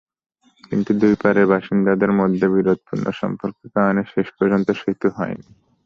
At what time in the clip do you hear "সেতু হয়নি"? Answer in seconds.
4.81-5.47